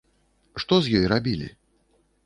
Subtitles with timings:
[0.63, 1.49] Што з ёй рабілі?